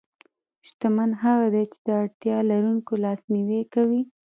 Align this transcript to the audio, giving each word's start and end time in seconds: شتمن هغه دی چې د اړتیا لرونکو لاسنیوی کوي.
شتمن 0.67 1.09
هغه 1.23 1.47
دی 1.53 1.63
چې 1.71 1.79
د 1.85 1.87
اړتیا 2.01 2.37
لرونکو 2.51 2.91
لاسنیوی 3.03 3.61
کوي. 3.73 4.01